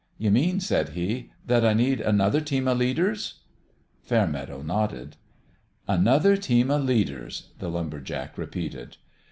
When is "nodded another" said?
4.63-6.35